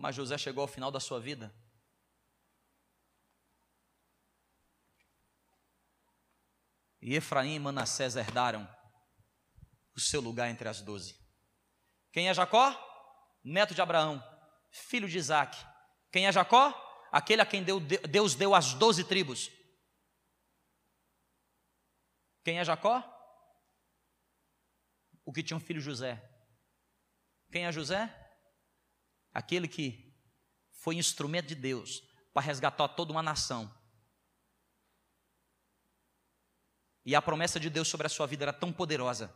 [0.06, 1.52] Mas José chegou ao final da sua vida.
[7.02, 8.72] E Efraim e Manassés herdaram
[9.96, 11.18] o seu lugar entre as doze.
[12.12, 12.70] Quem é Jacó?
[13.42, 14.22] Neto de Abraão,
[14.70, 15.58] filho de Isaac.
[16.12, 16.72] Quem é Jacó?
[17.10, 19.50] Aquele a quem Deus deu as doze tribos.
[22.44, 23.02] Quem é Jacó?
[25.24, 26.22] O que tinha um filho José.
[27.50, 28.22] Quem é José?
[29.36, 30.16] Aquele que
[30.72, 33.70] foi instrumento de Deus para resgatar toda uma nação.
[37.04, 39.32] E a promessa de Deus sobre a sua vida era tão poderosa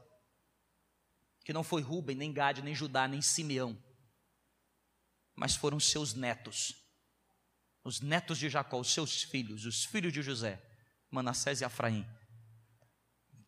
[1.44, 3.78] que não foi Rubem, nem Gade, nem Judá, nem Simeão,
[5.36, 6.74] mas foram seus netos,
[7.84, 10.62] os netos de Jacó, os seus filhos, os filhos de José,
[11.11, 12.07] Manassés e Afraim,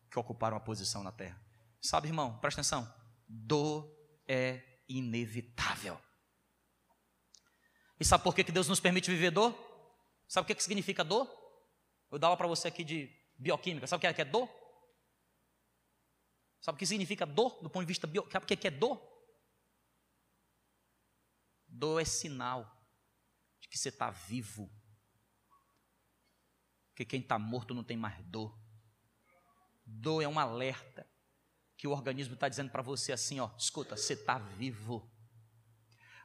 [0.09, 1.41] que ocuparam a posição na terra.
[1.81, 2.93] Sabe, irmão, presta atenção:
[3.27, 3.91] dor
[4.27, 5.99] é inevitável.
[8.03, 9.55] E sabe por que Deus nos permite viver dor?
[10.27, 11.25] Sabe o que significa dor?
[12.11, 13.87] Eu dava para você aqui de bioquímica.
[13.87, 14.49] Sabe o que é, dor?
[16.59, 18.33] Sabe o que significa dor do ponto de vista bioquímico?
[18.33, 19.01] Sabe o que é dor?
[21.65, 22.77] Dor é sinal
[23.61, 24.69] de que você está vivo.
[26.89, 28.53] Porque quem está morto não tem mais dor.
[29.85, 31.09] Dor é um alerta
[31.77, 35.09] que o organismo está dizendo para você assim: ó, escuta, você está vivo.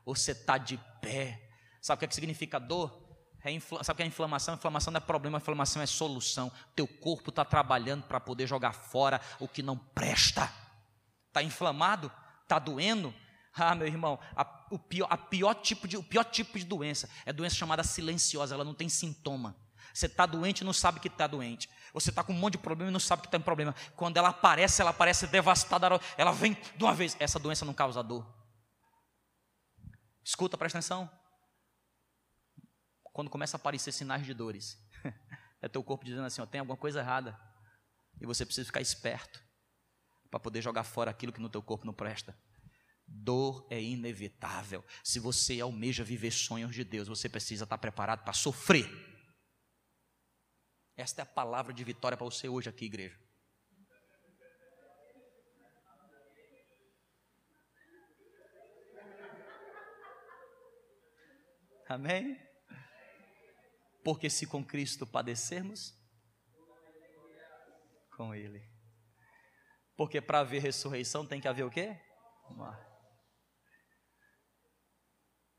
[0.05, 1.48] Você está de pé.
[1.81, 3.09] Sabe o que, é que significa dor?
[3.45, 3.83] É infla...
[3.85, 4.55] Sabe o que é inflamação?
[4.55, 6.51] Inflamação não é problema, inflamação é solução.
[6.75, 10.53] Teu corpo está trabalhando para poder jogar fora o que não presta.
[11.29, 12.11] Está inflamado?
[12.43, 13.15] Está doendo?
[13.61, 17.11] Ah, meu irmão, a, o, pior, a pior tipo de, o pior tipo de doença
[17.27, 19.57] é doença chamada silenciosa, ela não tem sintoma.
[19.93, 21.69] Você está doente e não sabe que está doente.
[21.93, 23.75] Você está com um monte de problema e não sabe que tem problema.
[23.97, 27.17] Quando ela aparece, ela aparece devastada, ela vem de uma vez.
[27.19, 28.25] Essa doença não causa dor.
[30.23, 31.11] Escuta, presta atenção
[33.19, 34.79] quando começa a aparecer sinais de dores.
[35.61, 37.37] é teu corpo dizendo assim: ó, tem alguma coisa errada.
[38.21, 39.43] E você precisa ficar esperto
[40.31, 42.41] para poder jogar fora aquilo que no teu corpo não presta.
[43.05, 44.85] Dor é inevitável.
[45.03, 48.89] Se você almeja viver sonhos de Deus, você precisa estar preparado para sofrer.
[50.97, 53.19] Esta é a palavra de vitória para você hoje aqui, igreja.
[61.89, 62.48] Amém?
[64.09, 65.95] Porque se com Cristo padecermos,
[68.17, 68.67] com Ele.
[69.99, 71.95] Porque para haver ressurreição tem que haver o quê?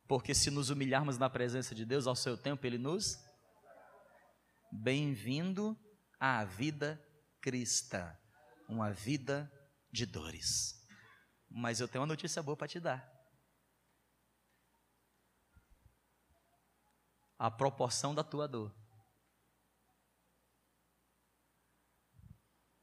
[0.07, 3.23] Porque se nos humilharmos na presença de Deus, ao seu tempo Ele nos.
[4.71, 5.79] Bem-vindo
[6.19, 6.99] à vida
[7.39, 8.17] cristã,
[8.67, 9.47] uma vida
[9.91, 10.87] de dores.
[11.47, 13.18] Mas eu tenho uma notícia boa para te dar.
[17.39, 18.75] A proporção da tua dor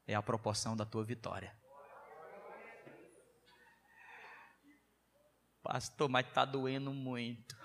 [0.07, 1.55] é a proporção da tua vitória.
[5.61, 7.55] Pastor, mas está doendo muito.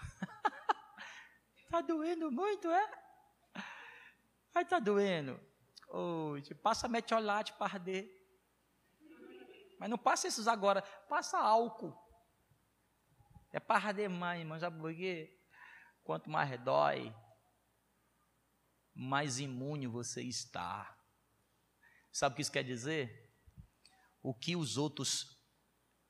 [1.65, 3.03] Está doendo muito, é?
[4.55, 5.41] Aí está doendo.
[5.89, 8.07] Hoje, passa metiolate para arder.
[9.79, 11.97] Mas não passa esses agora, passa álcool.
[13.51, 15.42] É para arder mais, irmão, sabe por quê?
[16.03, 17.15] Quanto mais dói,
[18.95, 20.99] mais imune você está.
[22.13, 23.33] Sabe o que isso quer dizer?
[24.23, 25.39] O que os outros,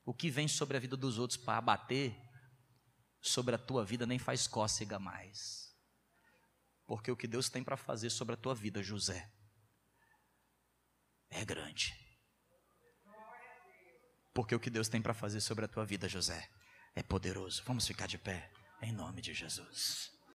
[0.05, 2.15] o que vem sobre a vida dos outros para abater,
[3.21, 5.73] sobre a tua vida nem faz cócega mais.
[6.85, 9.31] Porque o que Deus tem para fazer sobre a tua vida, José,
[11.29, 11.97] é grande.
[14.33, 16.49] Porque o que Deus tem para fazer sobre a tua vida, José,
[16.93, 17.63] é poderoso.
[17.65, 18.51] Vamos ficar de pé,
[18.85, 20.12] em nome de Jesus.